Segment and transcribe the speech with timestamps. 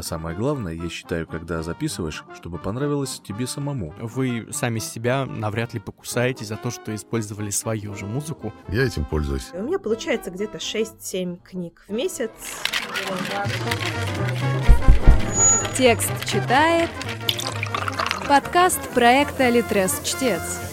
[0.00, 3.92] А самое главное, я считаю, когда записываешь, чтобы понравилось тебе самому.
[4.00, 8.50] Вы сами себя навряд ли покусаете за то, что использовали свою же музыку.
[8.68, 9.50] Я этим пользуюсь.
[9.52, 12.30] У меня получается где-то 6-7 книг в месяц.
[15.76, 16.88] Текст читает
[18.26, 20.69] подкаст проекта «Литрес Чтец».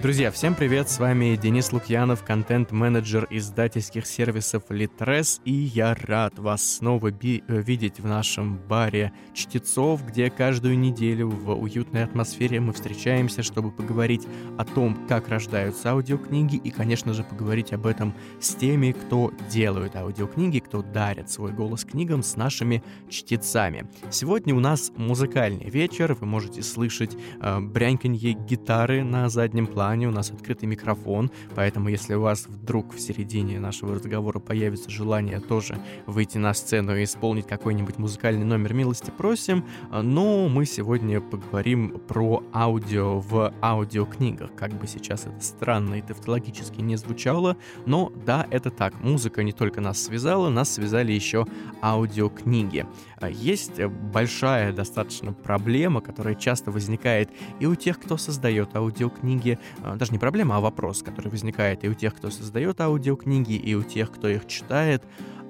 [0.00, 6.76] Друзья, всем привет, с вами Денис Лукьянов, контент-менеджер издательских сервисов Litres, и я рад вас
[6.76, 12.74] снова би- э, видеть в нашем баре чтецов, где каждую неделю в уютной атмосфере мы
[12.74, 14.24] встречаемся, чтобы поговорить
[14.56, 19.96] о том, как рождаются аудиокниги, и, конечно же, поговорить об этом с теми, кто делают
[19.96, 23.88] аудиокниги, кто дарит свой голос книгам с нашими чтецами.
[24.10, 30.06] Сегодня у нас музыкальный вечер, вы можете слышать э, бряньканье гитары на заднем плане, плане,
[30.06, 35.40] у нас открытый микрофон, поэтому если у вас вдруг в середине нашего разговора появится желание
[35.40, 41.98] тоже выйти на сцену и исполнить какой-нибудь музыкальный номер, милости просим, но мы сегодня поговорим
[42.06, 48.46] про аудио в аудиокнигах, как бы сейчас это странно и тавтологически не звучало, но да,
[48.50, 51.46] это так, музыка не только нас связала, нас связали еще
[51.80, 52.84] аудиокниги.
[53.26, 60.12] Есть большая достаточно проблема, которая часто возникает и у тех, кто создает аудиокниги, а, даже
[60.12, 64.12] не проблема, а вопрос, который возникает и у тех, кто создает аудиокниги, и у тех,
[64.12, 65.04] кто их читает.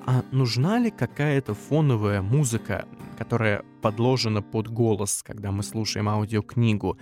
[0.07, 2.87] А нужна ли какая-то фоновая музыка,
[3.19, 6.97] которая подложена под голос, когда мы слушаем аудиокнигу?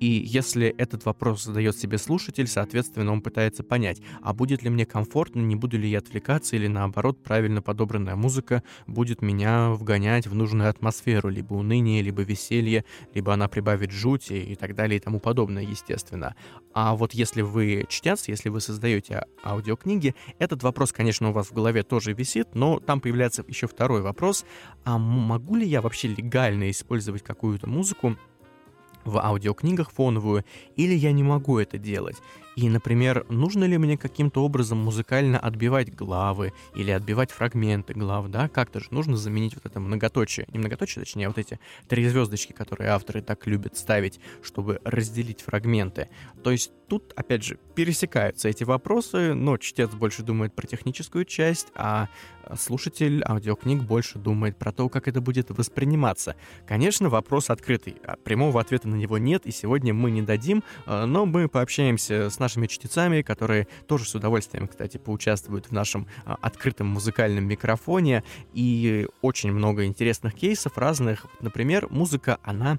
[0.00, 4.86] И если этот вопрос задает себе слушатель, соответственно, он пытается понять, а будет ли мне
[4.86, 10.34] комфортно, не буду ли я отвлекаться, или наоборот, правильно подобранная музыка будет меня вгонять в
[10.34, 15.20] нужную атмосферу, либо уныние, либо веселье, либо она прибавит жути и так далее и тому
[15.20, 16.34] подобное, естественно.
[16.72, 21.52] А вот если вы чтец, если вы создаете аудиокниги, этот вопрос, конечно, у вас в
[21.52, 24.46] голове тоже висит, но там появляется еще второй вопрос,
[24.84, 28.16] а могу ли я вообще легально использовать какую-то музыку,
[29.04, 30.44] в аудиокнигах фоновую,
[30.76, 32.16] или я не могу это делать.
[32.60, 38.48] И, например, нужно ли мне каким-то образом музыкально отбивать главы или отбивать фрагменты глав, да,
[38.50, 42.90] как-то же нужно заменить вот это многоточие, не многоточие, точнее, вот эти три звездочки, которые
[42.90, 46.10] авторы так любят ставить, чтобы разделить фрагменты.
[46.44, 51.68] То есть тут, опять же, пересекаются эти вопросы, но чтец больше думает про техническую часть,
[51.74, 52.08] а
[52.58, 56.34] слушатель аудиокниг больше думает про то, как это будет восприниматься.
[56.66, 61.06] Конечно, вопрос открытый, а прямого ответа на него нет, и сегодня мы не дадим, а,
[61.06, 66.36] но мы пообщаемся с нашими чтецами, которые тоже с удовольствием, кстати, поучаствуют в нашем а,
[66.42, 71.26] открытом музыкальном микрофоне, и очень много интересных кейсов разных.
[71.40, 72.78] Например, музыка, она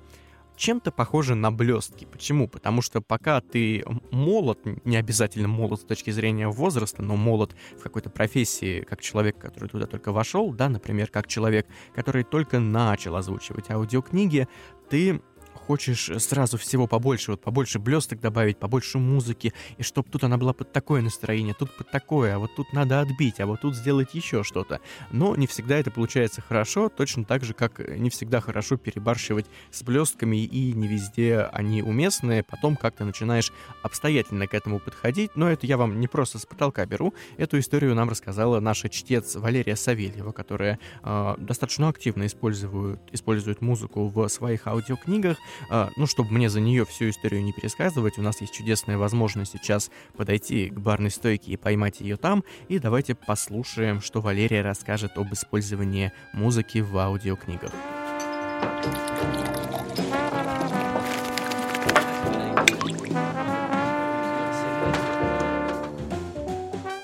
[0.58, 2.06] чем-то похожа на блестки.
[2.06, 2.50] Почему?
[2.50, 7.82] Потому что пока ты молод, не обязательно молод с точки зрения возраста, но молод в
[7.82, 11.66] какой-то профессии, как человек, который туда только вошел, да, например, как человек,
[11.96, 14.50] который только начал озвучивать аудиокниги,
[14.90, 15.22] ты
[15.54, 20.54] хочешь сразу всего побольше, вот побольше блесток добавить, побольше музыки, и чтобы тут она была
[20.54, 24.14] под такое настроение, тут под такое, а вот тут надо отбить, а вот тут сделать
[24.14, 24.80] еще что-то.
[25.12, 29.84] Но не всегда это получается хорошо, точно так же, как не всегда хорошо перебарщивать с
[29.84, 33.52] блестками, и не везде они уместны, потом как-то начинаешь
[33.84, 37.96] обстоятельно к этому подходить, но это я вам не просто с потолка беру, эту историю
[37.96, 44.68] нам рассказала наша чтец Валерия Савельева, которая э, достаточно активно использует, использует музыку в своих
[44.68, 45.38] аудиокнигах,
[45.70, 49.54] а, ну, чтобы мне за нее всю историю не пересказывать, у нас есть чудесная возможность
[49.54, 55.18] сейчас подойти к барной стойке и поймать ее там, и давайте послушаем, что Валерия расскажет
[55.18, 57.72] об использовании музыки в аудиокнигах.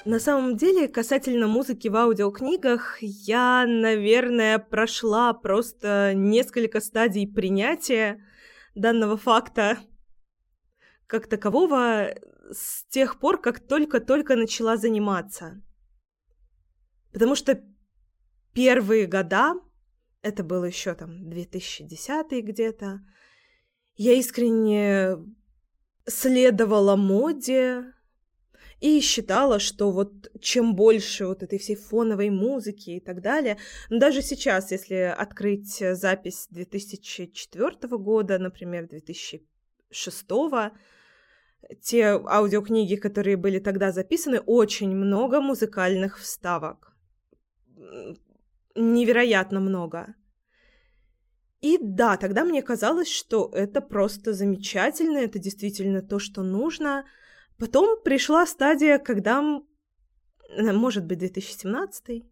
[0.08, 8.24] На самом деле, касательно музыки в аудиокнигах, я, наверное, прошла просто несколько стадий принятия
[8.74, 9.78] данного факта
[11.08, 12.16] как такового
[12.50, 15.62] с тех пор, как только-только начала заниматься.
[17.12, 17.62] Потому что
[18.54, 19.56] первые года,
[20.22, 23.02] это было еще там 2010 где-то,
[23.98, 25.18] я искренне
[26.06, 27.92] следовала моде
[28.80, 33.58] и считала, что вот чем больше вот этой всей фоновой музыки и так далее,
[33.90, 40.26] даже сейчас, если открыть запись 2004 года, например, 2006
[41.82, 46.96] те аудиокниги, которые были тогда записаны, очень много музыкальных вставок.
[48.76, 50.14] Невероятно много.
[51.62, 57.04] И да, тогда мне казалось, что это просто замечательно, это действительно то, что нужно–
[57.60, 59.44] Потом пришла стадия, когда,
[60.58, 62.24] может быть, 2017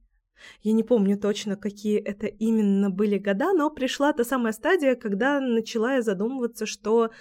[0.62, 5.40] я не помню точно, какие это именно были года, но пришла та самая стадия, когда
[5.40, 7.12] начала я задумываться, что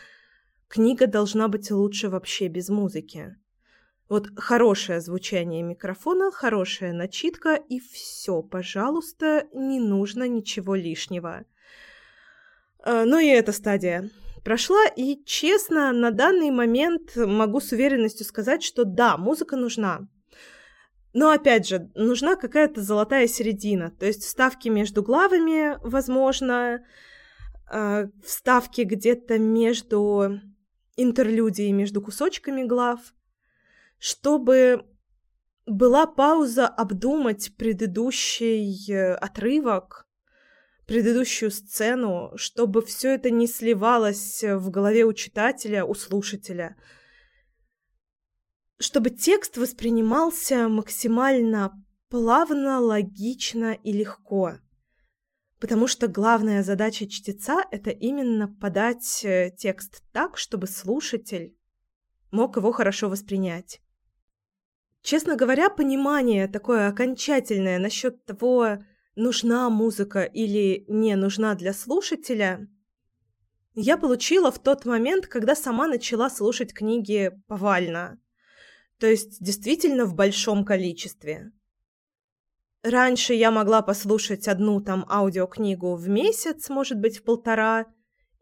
[0.69, 3.37] книга должна быть лучше вообще без музыки.
[4.09, 11.45] Вот хорошее звучание микрофона, хорошая начитка и все, пожалуйста, не нужно ничего лишнего.
[12.81, 14.11] А, ну и эта стадия
[14.45, 20.07] прошла, и честно, на данный момент могу с уверенностью сказать, что да, музыка нужна.
[21.13, 26.85] Но опять же, нужна какая-то золотая середина, то есть вставки между главами, возможно,
[27.73, 30.41] э, вставки где-то между
[30.97, 33.01] интерлюдией, между кусочками глав,
[33.99, 34.85] чтобы
[35.67, 40.07] была пауза обдумать предыдущий э, отрывок,
[40.87, 46.77] предыдущую сцену, чтобы все это не сливалось в голове у читателя, у слушателя–
[48.79, 51.73] чтобы текст воспринимался максимально
[52.11, 54.59] плавно, логично и легко.
[55.61, 61.57] Потому что главная задача чтеца— это именно подать э, текст так, чтобы слушатель
[62.31, 63.81] мог его хорошо воспринять.
[65.03, 68.79] Честно говоря, понимание такое окончательное насчет того,
[69.17, 72.69] нужна музыка или не нужна для слушателя,
[73.75, 78.21] я получила в тот момент, когда сама начала слушать книги повально.
[78.99, 81.53] То есть действительно в большом количестве.
[82.83, 87.87] Раньше я могла послушать одну там аудиокнигу в месяц, может быть, в полтора,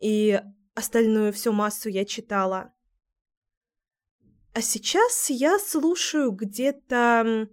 [0.01, 0.43] и
[0.75, 2.73] остальную всю массу я читала.
[4.53, 7.49] А сейчас я слушаю где-то,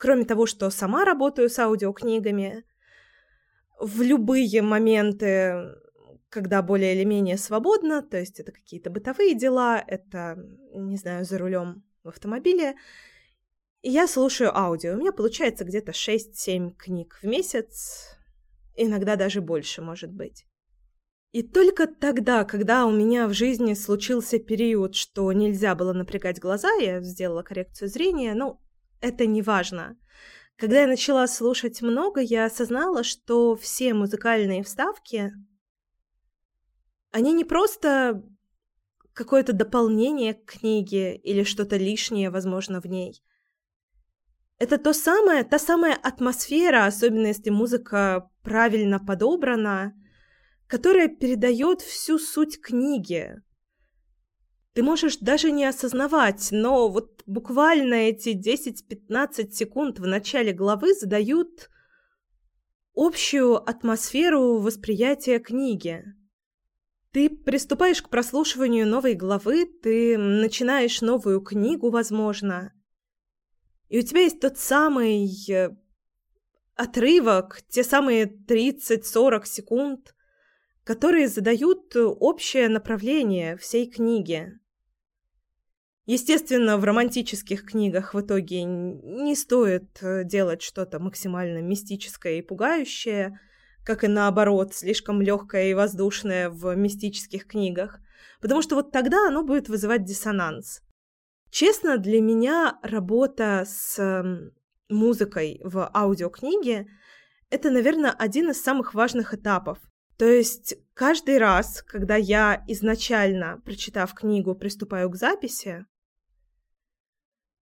[0.00, 2.64] кроме того, что сама работаю с аудиокнигами,
[3.78, 5.74] в любые моменты,
[6.30, 10.42] когда более или менее свободно, то есть это какие-то бытовые дела, это,
[10.74, 12.76] не знаю, за рулем в автомобиле.
[13.82, 14.94] Я слушаю аудио.
[14.94, 18.16] У меня получается где-то 6-7 книг в месяц,
[18.76, 20.46] иногда даже больше, может быть.
[21.32, 26.72] И только тогда, когда у меня в жизни случился период, что нельзя было напрягать глаза,
[26.80, 28.60] я сделала коррекцию зрения, ну,
[29.00, 29.96] это не важно.
[30.56, 35.32] Когда я начала слушать много, я осознала, что все музыкальные вставки,
[37.12, 38.22] они не просто
[39.12, 43.22] какое-то дополнение к книге или что-то лишнее, возможно, в ней.
[44.58, 49.94] Это то самое, та самая атмосфера, особенно если музыка правильно подобрана,
[50.66, 53.42] которая передает всю суть книги.
[54.72, 61.70] Ты можешь даже не осознавать, но вот буквально эти 10-15 секунд в начале главы задают
[62.94, 66.04] общую атмосферу восприятия книги.
[67.12, 72.72] Ты приступаешь к прослушиванию новой главы, ты начинаешь новую книгу, возможно.
[73.88, 75.70] И у тебя есть тот самый э,
[76.76, 80.14] отрывок, те самые 30-40 секунд,
[80.84, 84.59] которые задают общее направление всей книги.
[86.12, 93.38] Естественно, в романтических книгах в итоге не стоит э, делать что-то максимально мистическое и пугающее–
[93.84, 97.98] как и наоборот, слишком легкое и воздушное в мистических книгах,
[98.40, 100.82] потому что вот тогда оно будет вызывать диссонанс.
[101.50, 104.24] Честно, для меня работа с
[104.88, 106.86] музыкой в аудиокниге–
[107.50, 109.78] это, наверное, один из самых важных этапов.
[110.16, 115.86] То есть каждый раз, когда я изначально, прочитав книгу, приступаю к записи,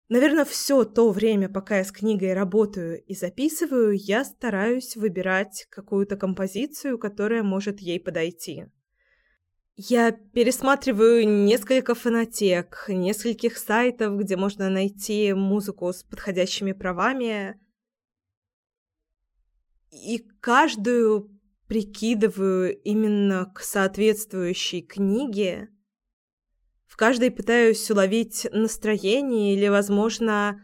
[0.10, 6.18] Наверное, все то время, пока я с книгой работаю и записываю, я стараюсь выбирать какую-то
[6.18, 8.66] композицию, которая может ей подойти.
[9.76, 17.60] Я пересматриваю несколько фонотек, нескольких сайтов, где можно найти музыку с подходящими правами.
[19.90, 21.32] И каждую
[21.68, 25.70] прикидываю именно к соответствующей книге
[26.94, 30.62] в каждой пытаюсь уловить настроение или, возможно,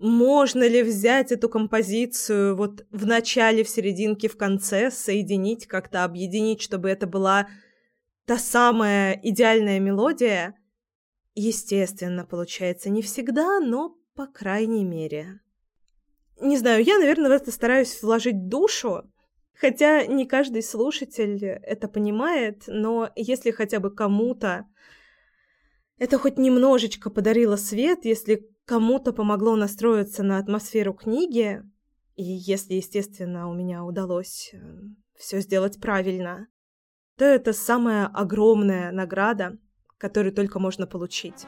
[0.00, 6.60] можно ли взять эту композицию вот в начале, в серединке, в конце, соединить, как-то объединить,
[6.60, 7.46] чтобы это была
[8.24, 10.56] та самая идеальная мелодия.
[11.36, 15.38] Естественно, получается не всегда, но по крайней мере.
[16.40, 19.04] Не знаю, я, наверное, в это стараюсь вложить душу,
[19.54, 24.66] хотя не каждый слушатель это понимает, но если хотя бы кому-то
[26.00, 31.62] это хоть немножечко подарило свет, если кому-то помогло настроиться на атмосферу книги,
[32.16, 34.58] и если, естественно, у меня удалось э,
[35.14, 36.48] все сделать правильно,
[37.18, 39.58] то это самая огромная награда,
[39.98, 41.46] которую только можно получить.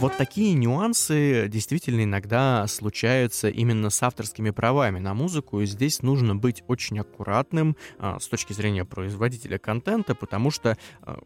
[0.00, 6.34] Вот такие нюансы действительно иногда случаются именно с авторскими правами на музыку, и здесь нужно
[6.34, 11.18] быть очень аккуратным а, с точки зрения производителя контента, потому что а,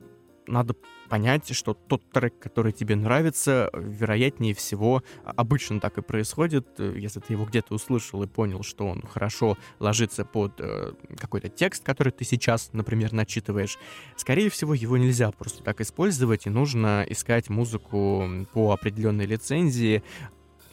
[0.47, 0.75] надо
[1.09, 7.21] понять, что тот трек, который тебе нравится, вероятнее всего, обычно так и происходит, э, если
[7.21, 12.13] ты его где-то услышал и понял, что он хорошо ложится под э, какой-то текст, который
[12.13, 13.79] ты сейчас, например, начитываешь,
[14.17, 20.03] скорее всего, его нельзя просто так использовать, и нужно искать музыку по определенной лицензии,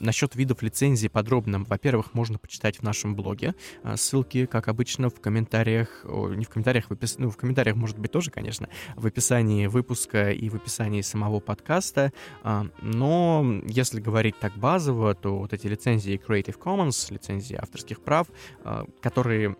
[0.01, 3.53] Насчет видов лицензии подробно, во-первых, можно почитать в нашем блоге.
[3.83, 7.19] А, ссылки, как обычно, в комментариях, не в комментариях, в опис...
[7.19, 12.11] ну, в комментариях, может быть, тоже, конечно, в описании выпуска и в описании самого подкаста.
[12.41, 18.27] А, но если говорить так базово, то вот эти лицензии Creative Commons, лицензии авторских прав,
[18.63, 19.55] а, которые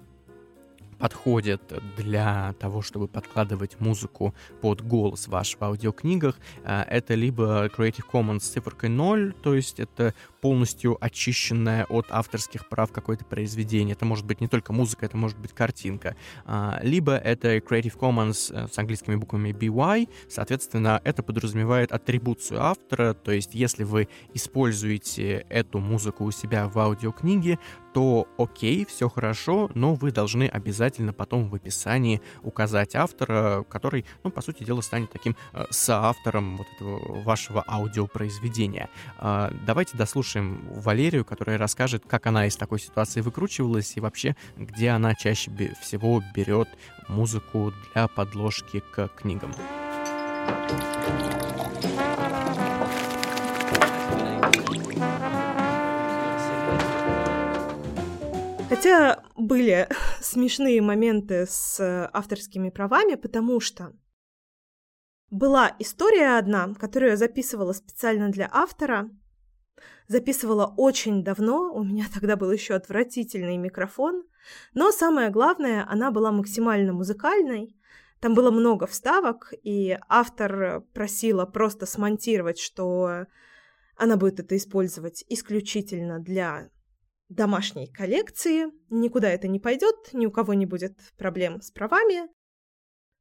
[1.01, 8.41] подходят для того, чтобы подкладывать музыку под голос ваш в аудиокнигах, это либо Creative Commons
[8.41, 13.93] с цифркой 0, то есть это полностью очищенное от авторских прав какое-то произведение.
[13.93, 16.15] Это может быть не только музыка, это может быть картинка.
[16.45, 23.13] А, либо это Creative Commons э, с английскими буквами BY, соответственно, это подразумевает атрибуцию автора,
[23.13, 27.59] то есть если вы используете эту музыку у себя в аудиокниге,
[27.93, 34.31] то окей, все хорошо, но вы должны обязательно потом в описании указать автора, который, ну,
[34.31, 38.89] по сути дела, станет таким э, соавтором вот этого вашего аудиопроизведения.
[39.19, 44.35] Э, давайте дослушаем послушаем Валерию, которая расскажет, как она из такой ситуации выкручивалась и вообще,
[44.55, 46.69] где она чаще всего берет
[47.09, 49.53] музыку для подложки к книгам.
[58.69, 59.89] Хотя были
[60.21, 63.91] смешные моменты с авторскими правами, потому что
[65.29, 69.09] была история одна, которую я записывала специально для автора,
[70.11, 74.23] записывала очень давно, у меня тогда был еще отвратительный микрофон,
[74.73, 77.75] но самое главное, она была максимально музыкальной,
[78.19, 83.25] там было много вставок, и автор просила просто смонтировать, что
[83.95, 86.69] она будет это использовать исключительно для
[87.29, 92.29] домашней коллекции, никуда это не пойдет, ни у кого не будет проблем с правами.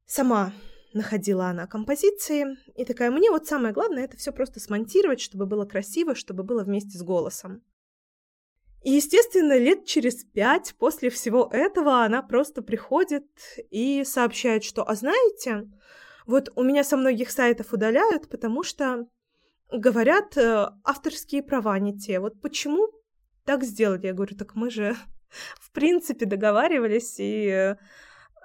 [0.04, 0.52] Сама
[0.92, 5.64] находила она композиции, и такая, мне вот самое главное это все просто смонтировать, чтобы было
[5.64, 7.62] красиво, чтобы было вместе с голосом.
[8.82, 13.26] И, естественно, лет через пять после всего этого она просто приходит
[13.70, 15.70] и сообщает, что, а знаете,
[16.26, 19.06] вот у меня со многих сайтов удаляют, потому что
[19.70, 22.20] говорят, э, авторские права не те.
[22.20, 22.88] Вот почему
[23.44, 24.06] так сделали?
[24.06, 24.96] Я говорю, так мы же
[25.60, 27.76] в принципе договаривались и э,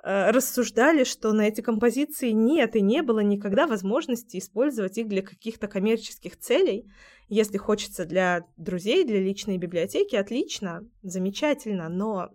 [0.05, 5.67] рассуждали, что на эти композиции нет и не было никогда возможности использовать их для каких-то
[5.67, 6.91] коммерческих целей.
[7.27, 12.29] Если хочется для друзей, для личной библиотеки, отлично, замечательно, но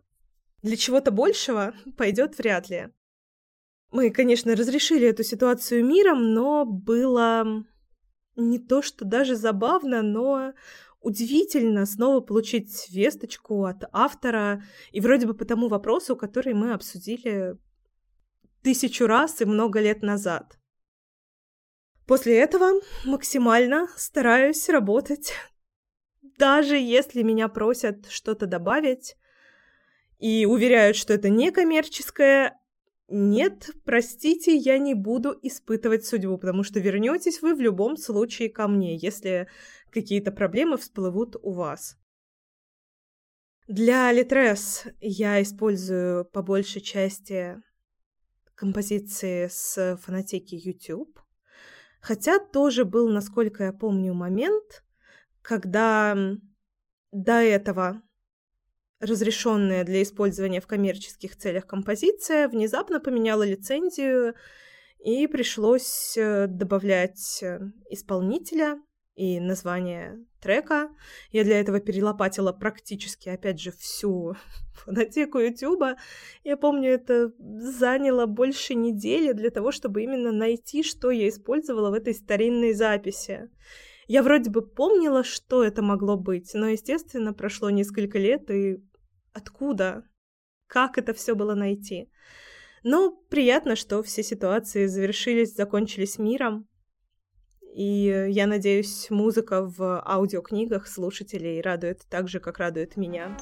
[0.63, 2.89] для чего-то большего пойдет вряд ли.
[3.93, 7.65] Мы, конечно, разрешили эту ситуацию миром, но было
[8.35, 10.55] не то, что даже забавно, но
[11.01, 17.57] удивительно снова получить весточку от автора, и вроде бы по тому вопросу, который мы обсудили
[18.63, 20.59] тысячу раз и много лет назад.
[22.07, 25.33] После этого максимально стараюсь работать,
[26.39, 29.17] даже если меня просят что-то добавить
[30.19, 32.60] и уверяют, что это не коммерческое,
[33.11, 38.69] нет, простите, я не буду испытывать судьбу, потому что вернетесь вы в любом случае ко
[38.69, 39.49] мне, если
[39.91, 41.99] какие-то проблемы всплывут у вас.
[43.67, 47.61] Для Литрес я использую по большей части
[48.55, 51.19] композиции с фонотеки YouTube.
[52.01, 54.85] Хотя тоже был, насколько я помню, момент,
[55.43, 56.17] когда
[57.11, 58.03] до этого
[59.01, 64.35] разрешенная для использования в коммерческих целях композиция внезапно поменяла лицензию,
[64.99, 68.79] и пришлось э, добавлять э, исполнителя
[69.15, 70.91] и название трека.
[71.33, 74.35] Я для этого перелопатила практически, опять же, всю
[74.75, 75.97] фонотеку Ютуба.
[76.45, 81.95] Я помню, это заняло больше недели для того, чтобы именно найти, что я использовала в
[81.95, 83.49] этой старинной записи.
[84.07, 88.83] Я вроде бы помнила, что это могло быть, но, естественно, прошло несколько лет, и
[89.33, 90.05] Откуда?
[90.67, 92.11] Как это все было найти?
[92.83, 96.67] Но приятно, что все ситуации завершились, закончились миром.
[97.75, 103.37] И я надеюсь, музыка в аудиокнигах слушателей радует так же, как радует меня.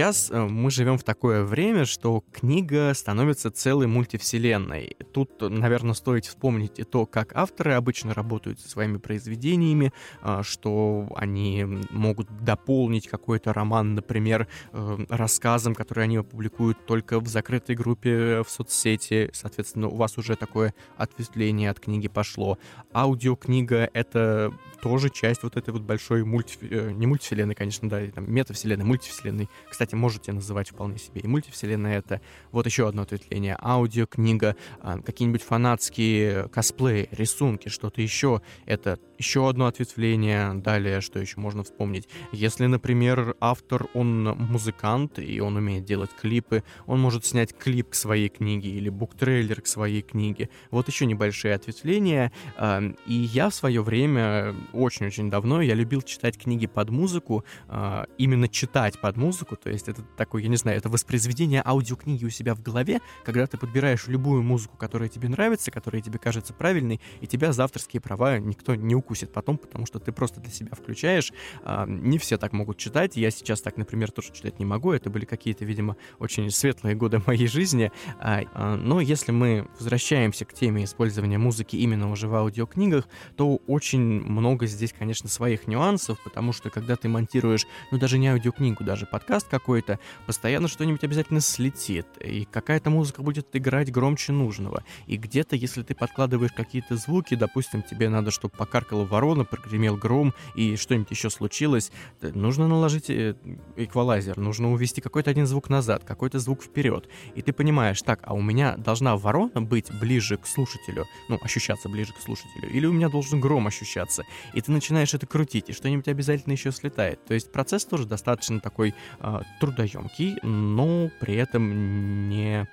[0.00, 4.96] Сейчас э, мы живем в такое время, что книга становится целой мультивселенной.
[5.12, 9.92] Тут, наверное, стоит вспомнить и то, как авторы обычно работают со своими произведениями,
[10.22, 17.28] э, что они могут дополнить какой-то роман, например, э, рассказом, который они опубликуют только в
[17.28, 19.28] закрытой группе в соцсети.
[19.34, 22.56] Соответственно, у вас уже такое ответвление от книги пошло.
[22.94, 26.56] Аудиокнига— это тоже часть вот этой вот большой мульти...
[26.94, 29.50] не мультивселенной, конечно, да, там, метавселенной, мультивселенной.
[29.68, 32.20] Кстати, можете называть вполне себе и мультивселенная это.
[32.52, 33.56] Вот еще одно ответвление.
[33.60, 38.42] Аудио, книга, а, какие-нибудь фанатские косплеи, рисунки, что-то еще.
[38.66, 40.54] Это еще одно ответвление.
[40.54, 42.08] Далее, что еще можно вспомнить?
[42.32, 47.94] Если, например, автор, он музыкант, и он умеет делать клипы, он может снять клип к
[47.94, 50.48] своей книге или буктрейлер к своей книге.
[50.70, 52.32] Вот еще небольшие ответвления.
[52.56, 58.06] А, и я в свое время, очень-очень давно, я любил читать книги под музыку, а,
[58.18, 62.30] именно читать под музыку, то есть это такое, я не знаю, это воспроизведение аудиокниги у
[62.30, 67.00] себя в голове, когда ты подбираешь любую музыку, которая тебе нравится, которая тебе кажется правильной,
[67.20, 70.72] и тебя за авторские права никто не укусит потом, потому что ты просто для себя
[70.74, 71.32] включаешь.
[71.62, 75.10] А, не все так могут читать, я сейчас так, например, тоже читать не могу, это
[75.10, 80.52] были какие-то, видимо, очень светлые годы моей жизни, а, а, но если мы возвращаемся к
[80.52, 86.52] теме использования музыки именно уже в аудиокнигах, то очень много здесь, конечно, своих нюансов, потому
[86.52, 92.06] что когда ты монтируешь, ну даже не аудиокнигу, даже подкаст какой-то, постоянно что-нибудь обязательно слетит,
[92.18, 94.84] и какая-то музыка будет играть громче нужного.
[95.06, 100.34] И где-то, если ты подкладываешь какие-то звуки, допустим, тебе надо, чтобы покаркала ворона, прогремел гром,
[100.54, 103.36] и что-нибудь еще случилось, нужно наложить э,
[103.76, 107.08] эквалайзер, нужно увести какой-то один звук назад, какой-то звук вперед.
[107.34, 111.88] И ты понимаешь, так, а у меня должна ворона быть ближе к слушателю, ну, ощущаться
[111.88, 114.24] ближе к слушателю, или у меня должен гром ощущаться.
[114.54, 117.24] И ты начинаешь это крутить, и что-нибудь обязательно еще слетает.
[117.26, 122.68] То есть процесс тоже достаточно такой э, трудоемкий, но при этом не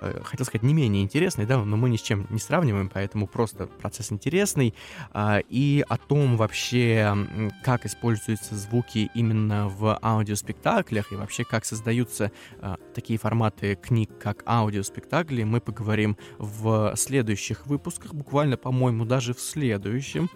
[0.00, 3.26] э, хотел сказать, не менее интересный, да, но мы ни с чем не сравниваем, поэтому
[3.26, 4.74] просто процесс интересный.
[5.12, 7.16] А, и о том вообще,
[7.62, 14.42] как используются звуки именно в аудиоспектаклях и вообще как создаются а, такие форматы книг, как
[14.46, 20.28] аудиоспектакли, мы поговорим в следующих выпусках, буквально, по-моему, даже в следующем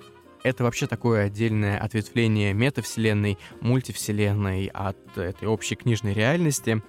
[0.42, 6.82] это вообще такое отдельное ответвление метавселенной, мультивселенной от этой общей книжной реальности.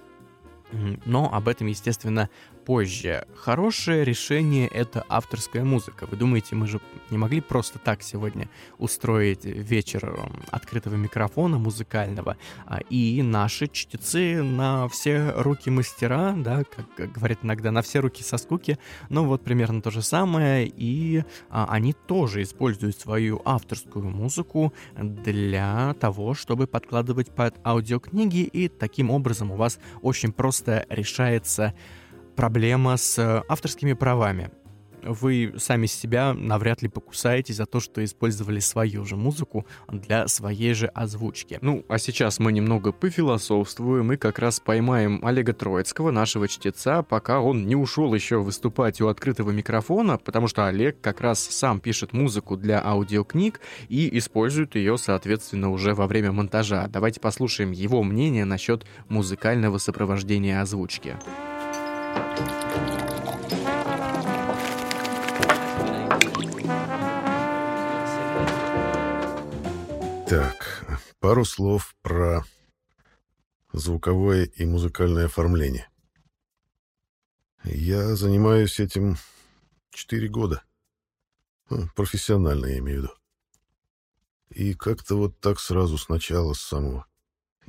[1.04, 2.30] Но об этом, естественно,
[2.64, 3.26] позже.
[3.36, 6.06] Хорошее решение— это авторская музыка.
[6.10, 8.48] Вы думаете, мы же не могли просто так сегодня
[8.78, 10.18] устроить вечер
[10.50, 16.64] открытого микрофона музыкального, а, и наши чтецы на все руки мастера, да,
[16.96, 21.24] как говорят иногда, на все руки со скуки, ну вот примерно то же самое, и
[21.50, 29.10] а, они тоже используют свою авторскую музыку для того, чтобы подкладывать под аудиокниги, и таким
[29.10, 31.74] образом у вас очень просто решается
[32.34, 34.50] проблема с э, авторскими правами.
[35.04, 40.72] Вы сами себя навряд ли покусаете за то, что использовали свою же музыку для своей
[40.72, 41.58] же озвучки.
[41.60, 47.40] Ну, а сейчас мы немного пофилософствуем и как раз поймаем Олега Троицкого, нашего чтеца, пока
[47.40, 52.14] он не ушел еще выступать у открытого микрофона, потому что Олег как раз сам пишет
[52.14, 56.88] музыку для аудиокниг и использует ее, соответственно, уже во время монтажа.
[56.88, 61.16] Давайте послушаем его мнение насчет музыкального сопровождения озвучки.
[70.26, 72.44] Так, пару слов про
[73.72, 75.88] звуковое и музыкальное оформление.
[77.62, 79.16] Я занимаюсь этим
[79.90, 80.62] 4 года.
[81.70, 83.14] Ну, профессионально, я имею в виду.
[84.50, 87.06] И как-то вот так сразу сначала, с самого,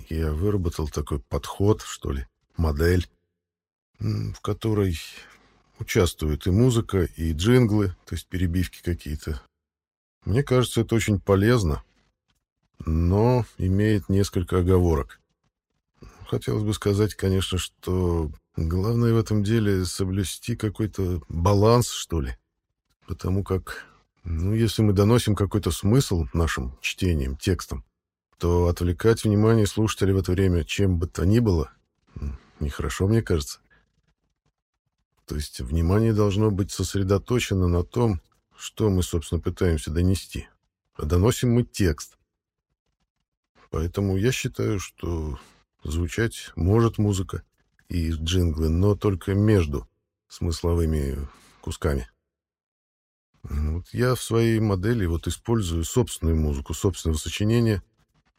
[0.09, 2.27] я выработал такой подход, что ли,
[2.57, 3.07] модель,
[3.99, 4.97] в которой
[5.79, 9.41] участвует и музыка, и джинглы, то есть перебивки какие-то.
[10.25, 11.83] Мне кажется, это очень полезно,
[12.79, 15.19] но имеет несколько оговорок.
[16.27, 22.35] Хотелось бы сказать, конечно, что главное в этом деле соблюсти какой-то баланс, что ли.
[23.05, 23.85] Потому как,
[24.23, 27.85] ну, если мы доносим какой-то смысл нашим чтением, текстом,
[28.39, 31.71] то отвлекать внимание слушателя в это время чем бы то ни было
[32.59, 33.59] нехорошо, мне кажется.
[35.25, 38.21] То есть внимание должно быть сосредоточено на том,
[38.55, 40.47] что мы, собственно, пытаемся донести.
[40.95, 42.17] А доносим мы текст.
[43.71, 45.39] Поэтому я считаю, что
[45.83, 47.43] звучать может музыка
[47.89, 49.87] и джинглы, но только между
[50.27, 51.27] смысловыми
[51.61, 52.07] кусками.
[53.43, 57.83] Вот я в своей модели вот использую собственную музыку, собственного сочинения.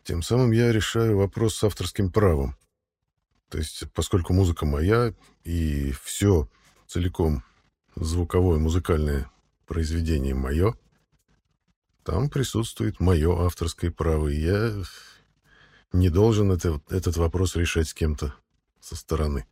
[0.03, 2.57] Тем самым я решаю вопрос с авторским правом.
[3.49, 6.49] То есть, поскольку музыка моя, и все
[6.87, 7.43] целиком
[7.95, 9.31] звуковое музыкальное
[9.67, 10.75] произведение мое,
[12.03, 14.73] там присутствует мое авторское право, и я
[15.93, 18.35] не должен это, этот вопрос решать с кем-то
[18.81, 19.47] со стороны.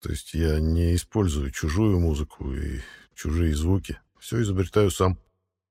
[0.00, 2.80] То есть я не использую чужую музыку и
[3.14, 3.98] чужие звуки.
[4.18, 5.18] Все изобретаю сам.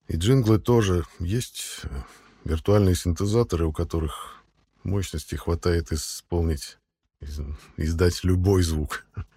[0.08, 1.06] И джинглы тоже.
[1.20, 1.90] Есть э,
[2.44, 4.44] виртуальные синтезаторы, у которых
[4.84, 6.78] мощности хватает исполнить,
[7.78, 9.06] издать любой звук.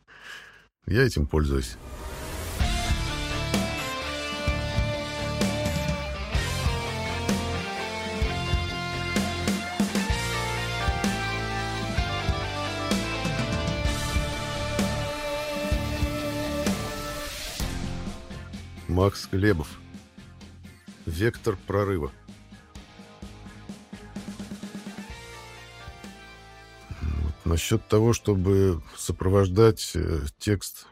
[0.91, 1.77] Я этим пользуюсь.
[18.89, 19.69] Макс Глебов.
[21.05, 22.13] Вектор прорыва.
[27.49, 30.87] Насчет того, чтобы сопровождать э, текст,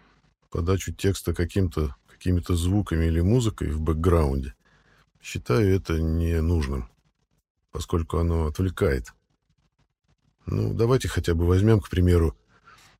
[0.50, 4.54] подачу текста каким-то какими-то звуками или музыкой в бэкграунде,
[5.20, 6.88] считаю это ненужным,
[7.72, 9.12] поскольку оно отвлекает.
[10.46, 12.34] Ну, давайте хотя бы возьмем, к примеру,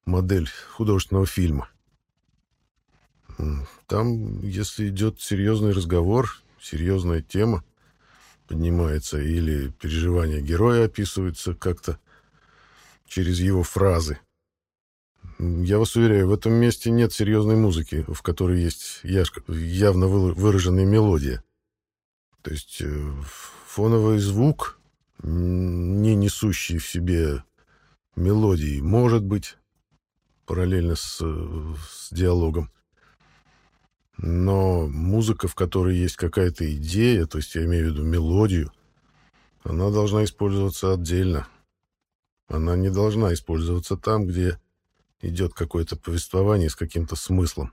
[0.05, 1.71] модель художественного фильма.
[3.87, 7.65] Там, если идет серьезный разговор, серьезная тема
[8.49, 11.99] поднимается, или переживания героя описываются как-то
[13.07, 14.19] через его фразы.
[15.39, 21.43] Я вас уверяю, в этом месте нет серьезной музыки, в которой есть явно выраженная мелодия.
[22.43, 23.13] То есть э,
[23.67, 24.79] фоновый звук,
[25.23, 27.43] не несущий в себе
[28.15, 29.57] мелодии, может быть
[30.47, 32.71] параллельно с, с диалогом.
[34.17, 38.73] Но музыка, в которой есть какая-то идея, то есть я имею в виду мелодию,
[39.63, 41.47] она должна использоваться отдельно.
[42.49, 44.59] Она не должна использоваться там, где
[45.21, 47.73] идет какое-то повествование с каким-то смыслом.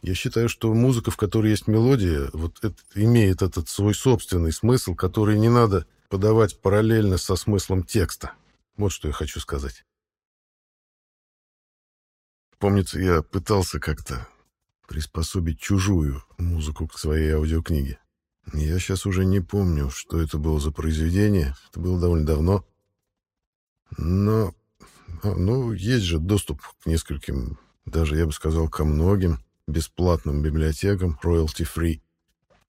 [0.00, 4.94] Я считаю, что музыка, в которой есть мелодия, вот это, имеет этот свой собственный смысл,
[4.94, 8.32] который не надо подавать параллельно со смыслом текста.
[8.76, 9.84] Вот что я хочу сказать.
[12.58, 14.28] Помнится, я пытался как-то
[14.86, 17.98] приспособить чужую музыку к своей аудиокниге.
[18.52, 21.54] Я сейчас уже не помню, что это было за произведение.
[21.70, 22.64] Это было довольно давно.
[23.96, 24.54] Но,
[25.22, 31.18] а, ну, есть же доступ к нескольким, даже, я бы сказал, ко многим бесплатным библиотекам,
[31.22, 32.00] royalty-free.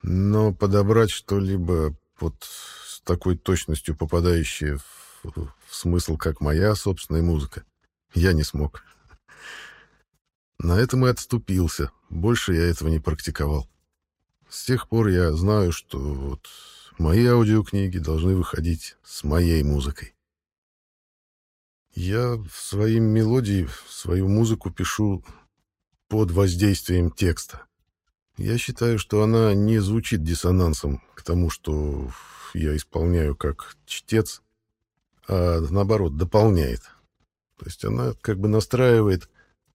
[0.02, 7.64] Но подобрать что-либо вот с такой точностью, попадающее в, в смысл, как моя собственная музыка,
[8.14, 8.84] я не смог.
[10.58, 11.92] На этом и отступился.
[12.10, 13.68] Больше я этого не практиковал.
[14.50, 16.48] С тех пор я знаю, что вот
[16.98, 20.14] мои аудиокниги должны выходить с моей музыкой.
[21.94, 25.24] Я в свои мелодии, свою музыку пишу
[26.08, 27.66] под воздействием текста.
[28.38, 32.12] Я считаю, что она не звучит диссонансом к тому, что
[32.54, 34.42] я исполняю как чтец,
[35.28, 36.82] а наоборот, дополняет.
[37.58, 39.30] То есть она как бы настраивает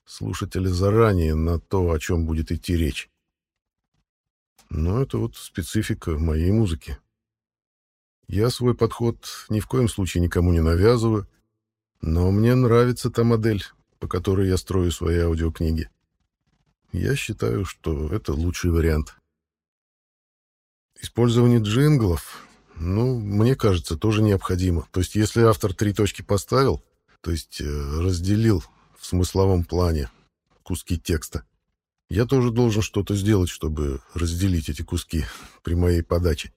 [0.04, 3.08] слушателя заранее на то, о чем будет идти речь.
[4.70, 6.96] Но это вот специфика моей музыки.
[8.28, 11.28] Я свой подход ни в коем случае никому не навязываю,
[12.00, 13.64] но мне нравится та модель,
[13.98, 15.90] по которой я строю свои аудиокниги.
[16.92, 19.16] Я считаю, что это лучший вариант.
[21.00, 24.86] Использование джинглов, ну, мне кажется, тоже необходимо.
[24.92, 26.82] То есть, если автор три точки поставил,
[27.20, 28.62] то есть э, разделил
[28.98, 30.10] в смысловом плане
[30.62, 31.44] куски текста.
[32.10, 35.24] Я тоже должен что-то сделать, чтобы разделить эти куски
[35.62, 36.52] при моей подаче.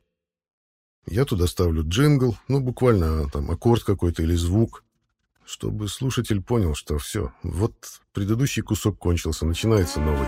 [1.05, 4.83] Я туда ставлю джингл, ну, буквально там аккорд какой-то или звук,
[5.45, 7.73] чтобы слушатель понял, что все, вот
[8.13, 10.27] предыдущий кусок кончился, начинается новый.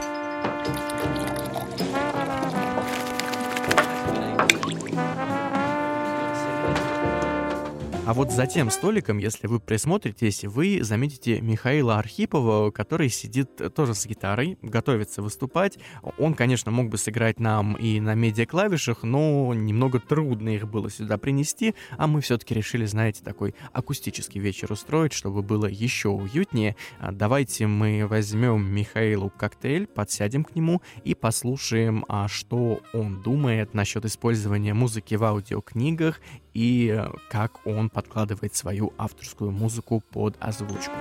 [8.08, 13.96] А вот за тем столиком, если вы присмотритесь, вы заметите Михаила Архипова, который сидит тоже
[13.96, 15.80] с гитарой, готовится выступать.
[16.20, 21.18] Он, конечно, мог бы сыграть нам и на медиаклавишах, но немного трудно их было сюда
[21.18, 26.76] принести, а мы все-таки решили, знаете, такой акустический вечер устроить, чтобы было еще уютнее.
[27.00, 33.74] А давайте мы возьмем Михаилу коктейль, подсядем к нему и послушаем, а что он думает
[33.74, 36.22] насчет использования музыки в аудиокнигах
[36.56, 40.92] и э, как он подкладывает свою авторскую музыку под озвучку.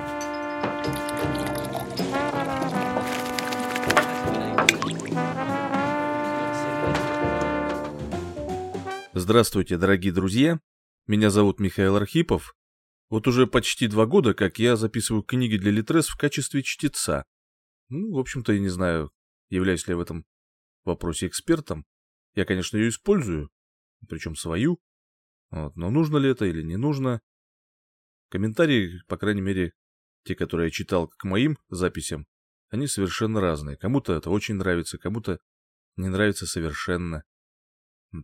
[9.13, 10.61] Здравствуйте, дорогие друзья!
[11.09, 12.55] Меня зовут Михаил Архипов.
[13.11, 17.25] Вот уже почти два года, как я записываю книги для Литрес в качестве чтеца.
[17.89, 19.11] Ну, в общем-то, я не знаю,
[19.51, 20.25] являюсь ли я в этом
[20.85, 21.87] вопросе экспертом.
[22.37, 23.51] Я, конечно, ее использую,
[24.09, 24.79] причем свою.
[25.55, 27.21] Вот, но нужно ли это или не нужно?
[28.29, 29.73] Комментарии, по крайней мере,
[30.25, 32.27] те, которые я читал к моим записям,
[32.71, 33.77] они совершенно разные.
[33.77, 35.39] Кому-то это очень нравится, кому-то
[35.95, 37.23] не нравится совершенно.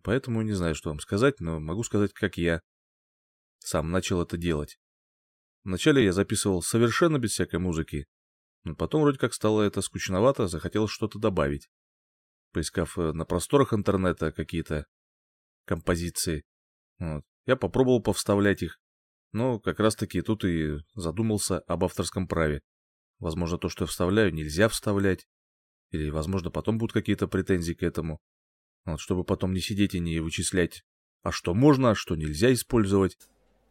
[0.02, 2.62] Поэтому не знаю, что вам сказать, но могу сказать, как я
[3.60, 4.80] сам начал это делать.
[5.62, 8.08] Вначале я записывал совершенно без всякой музыки,
[8.64, 11.68] но потом вроде как стало это скучновато, захотелось что-то добавить.
[12.50, 14.86] Поискав э, на просторах интернета какие-то
[15.64, 16.42] композиции,
[17.00, 18.78] вот, я попробовал повставлять их,
[19.32, 22.60] но как раз-таки тут и задумался об авторском праве.
[23.18, 25.26] Возможно, то, что я вставляю, нельзя вставлять.
[25.90, 28.20] Или, возможно, потом будут какие-то претензии к этому.
[28.84, 30.84] Вот, чтобы потом не сидеть и не вычислять,
[31.22, 33.16] а что можно, а что нельзя использовать,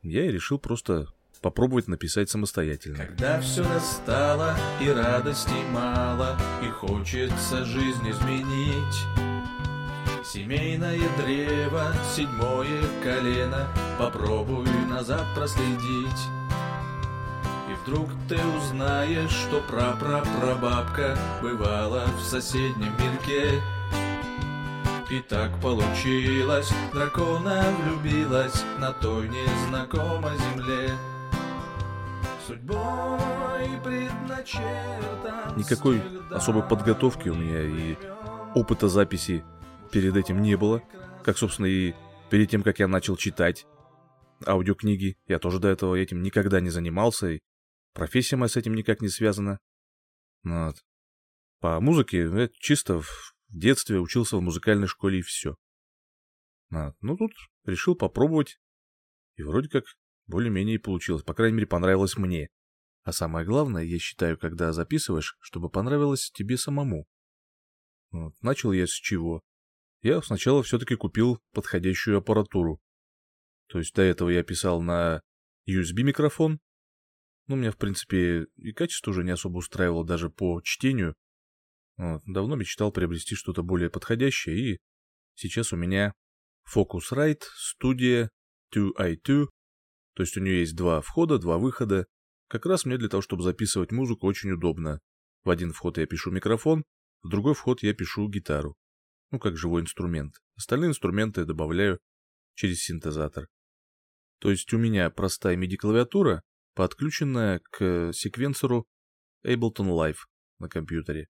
[0.01, 1.07] я и решил просто
[1.41, 2.97] попробовать написать самостоятельно.
[2.97, 9.28] Когда все настало и радости мало, и хочется жизнь изменить.
[10.31, 16.21] Семейное древо, седьмое колено, попробуй назад проследить.
[17.67, 23.59] И вдруг ты узнаешь, что прапрапрабабка бывала в соседнем мирке.
[25.09, 30.91] И так получилось, дракона влюбилась на той незнакомой земле.
[32.45, 37.97] Судьбой предначертан Никакой особой подготовки у меня и
[38.53, 39.43] опыта записи
[39.91, 40.83] перед этим не было.
[41.23, 41.93] Как, собственно, и
[42.29, 43.65] перед тем, как я начал читать
[44.45, 45.17] аудиокниги.
[45.27, 47.39] Я тоже до этого этим никогда не занимался, и
[47.93, 49.59] профессия моя с этим никак не связана.
[50.43, 50.75] Вот.
[51.59, 55.55] По музыке я чисто в детстве учился в музыкальной школе и все.
[56.69, 56.95] Вот.
[57.01, 57.31] Ну, тут
[57.65, 58.59] решил попробовать.
[59.35, 59.85] И вроде как
[60.27, 61.23] более-менее получилось.
[61.23, 62.49] По крайней мере, понравилось мне.
[63.03, 67.07] А самое главное, я считаю, когда записываешь, чтобы понравилось тебе самому.
[68.11, 68.33] Вот.
[68.41, 69.41] Начал я с чего?
[70.01, 72.79] Я сначала все-таки купил подходящую аппаратуру.
[73.67, 75.21] То есть до этого я писал на
[75.67, 76.59] USB-микрофон.
[77.47, 81.15] Ну, меня, в принципе, и качество уже не особо устраивало даже по чтению.
[81.97, 82.21] Вот.
[82.25, 84.79] Давно мечтал приобрести что-то более подходящее, и
[85.35, 86.13] сейчас у меня
[86.73, 88.29] Focusrite Studio
[88.73, 89.47] 2i2.
[90.13, 92.05] То есть у нее есть два входа, два выхода.
[92.47, 94.99] Как раз мне для того, чтобы записывать музыку, очень удобно.
[95.43, 96.83] В один вход я пишу микрофон,
[97.21, 98.75] в другой вход я пишу гитару.
[99.31, 100.35] Ну, как живой инструмент.
[100.55, 101.99] Остальные инструменты я добавляю
[102.55, 103.47] через синтезатор.
[104.39, 106.41] То есть у меня простая MIDI-клавиатура,
[106.73, 108.87] подключенная к секвенсору
[109.45, 110.19] Ableton Live
[110.59, 111.27] на компьютере.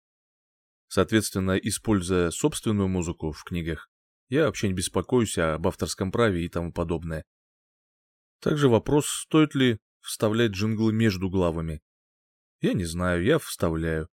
[0.87, 3.89] Соответственно, используя собственную музыку в книгах,
[4.29, 7.25] я вообще не беспокоюсь об авторском праве и тому подобное.
[8.39, 11.81] Также вопрос, стоит ли вставлять джинглы между главами.
[12.61, 14.07] Я не знаю, я вставляю.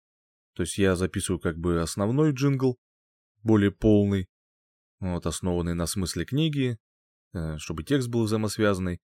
[0.55, 2.79] То есть я записываю как бы основной джингл,
[3.45, 4.29] более полный,
[4.99, 6.79] вот, основанный на смысле книги,
[7.33, 9.01] э, чтобы текст был взаимосвязанный.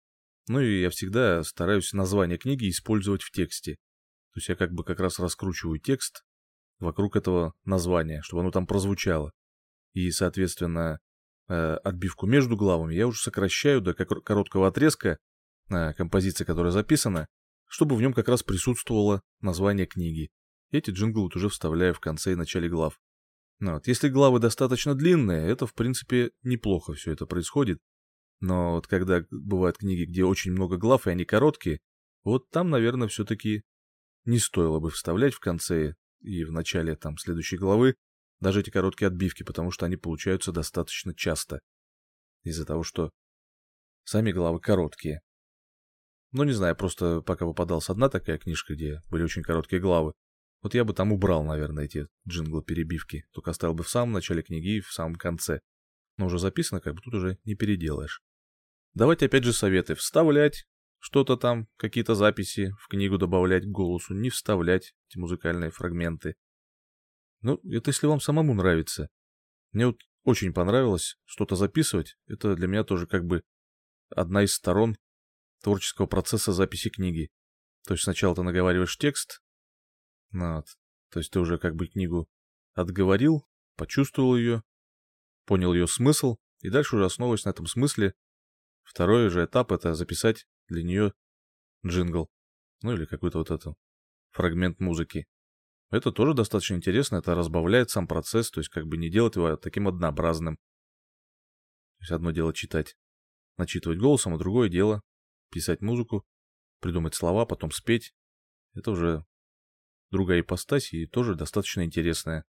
[0.48, 3.74] Ну и я всегда стараюсь название книги использовать в тексте.
[4.32, 6.22] То есть я как бы как раз раскручиваю текст
[6.78, 9.32] вокруг этого названия, чтобы оно там прозвучало.
[9.94, 11.00] И, соответственно,
[11.48, 15.18] э, отбивку между главами я уже сокращаю до короткого отрезка
[15.70, 17.26] э, композиции, которая записана,
[17.66, 20.28] чтобы в нем как раз присутствовало название книги.
[20.70, 23.00] Эти джинглы вот уже вставляю в конце и начале глав.
[23.58, 23.86] Ну, вот.
[23.86, 27.78] Если главы достаточно длинные, это, в принципе, неплохо все это происходит.
[28.40, 31.80] Но вот когда бывают книги, где очень много глав, и они короткие,
[32.22, 33.62] вот там, наверное, все-таки
[34.24, 37.94] не стоило бы вставлять в конце и в начале там следующей главы
[38.40, 41.60] даже эти короткие отбивки, потому что они получаются достаточно часто.
[42.42, 43.10] Из-за того, что
[44.04, 45.20] сами главы короткие.
[46.32, 50.12] Ну, не знаю, просто пока выпадалась одна такая книжка, где были очень короткие главы,
[50.66, 54.78] вот я бы там убрал, наверное, эти джинглы-перебивки, только оставил бы в самом начале книги
[54.78, 55.60] и в самом конце.
[56.16, 58.20] Но уже записано, как бы тут уже не переделаешь.
[58.92, 59.94] Давайте опять же советы.
[59.94, 60.66] Вставлять
[60.98, 66.34] что-то там, какие-то записи в книгу добавлять к голосу, не вставлять эти музыкальные фрагменты.
[67.42, 69.08] Ну, это если вам самому нравится.
[69.70, 72.16] Мне вот очень понравилось что-то записывать.
[72.26, 73.44] Это для меня тоже как бы
[74.10, 74.96] одна из сторон
[75.62, 77.30] творческого процесса записи книги.
[77.86, 79.40] То есть сначала ты наговариваешь текст,
[80.32, 80.66] вот.
[81.10, 82.28] То есть ты уже как бы книгу
[82.74, 84.62] отговорил, почувствовал ее,
[85.44, 88.14] понял ее смысл, и дальше уже основываясь на этом смысле,
[88.82, 91.12] второй же этап— это записать для нее
[91.86, 92.28] джингл,
[92.82, 93.74] ну или какой-то вот этот
[94.30, 95.26] фрагмент музыки.
[95.90, 99.56] Это тоже достаточно интересно, это разбавляет сам процесс, то есть как бы не делать его
[99.56, 100.56] таким однообразным.
[100.56, 102.96] То есть одно дело читать,
[103.56, 105.02] начитывать голосом, а другое дело
[105.50, 106.26] писать музыку
[106.80, 108.12] придумать слова, потом спеть.
[108.74, 109.24] Это уже
[110.10, 112.44] другая ипостась и тоже достаточно интересная.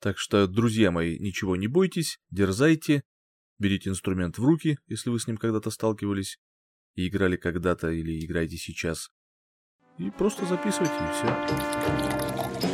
[0.00, 3.02] Так что, друзья мои, ничего не бойтесь, дерзайте,
[3.58, 6.38] берите инструмент в руки, если вы с ним когда-то сталкивались
[6.94, 9.10] и играли когда-то или играете сейчас.
[9.98, 12.73] И просто записывайте, и все.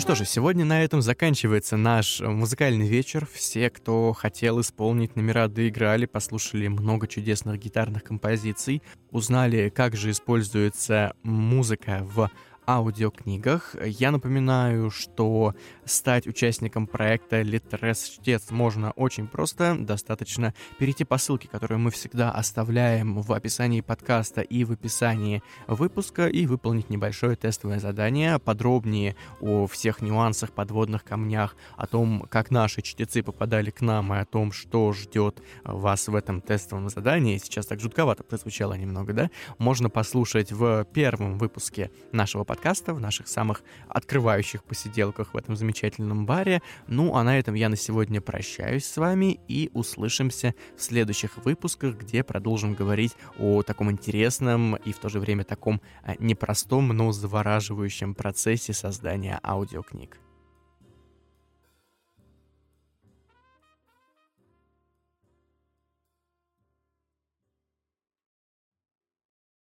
[0.00, 3.28] Что же, сегодня на этом заканчивается наш музыкальный вечер.
[3.32, 11.12] Все, кто хотел исполнить номера, доиграли, послушали много чудесных гитарных композиций, узнали, как же используется
[11.22, 12.30] музыка в
[12.70, 13.74] аудиокнигах.
[13.84, 15.54] Я напоминаю, что
[15.84, 19.76] стать участником проекта Литрес Чтец можно очень просто.
[19.76, 26.28] Достаточно перейти по ссылке, которую мы всегда оставляем в описании подкаста и в описании выпуска,
[26.28, 28.38] и выполнить небольшое тестовое задание.
[28.38, 34.18] Подробнее о всех нюансах, подводных камнях, о том, как наши чтецы попадали к нам, и
[34.18, 37.38] о том, что ждет вас в этом тестовом задании.
[37.38, 39.30] Сейчас так жутковато прозвучало немного, да?
[39.58, 45.56] Можно послушать в первом выпуске нашего подкаста подкаста, в наших самых открывающих посиделках в этом
[45.56, 46.60] замечательном баре.
[46.88, 51.96] Ну, а на этом я на сегодня прощаюсь с вами и услышимся в следующих выпусках,
[51.96, 57.12] где продолжим говорить о таком интересном и в то же время таком э, непростом, но
[57.12, 60.18] завораживающем процессе создания аудиокниг.